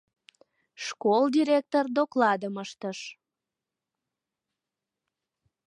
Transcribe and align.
Школ 0.85 1.23
директор 1.37 1.85
докладым 1.97 2.55
ыштыш. 2.63 2.99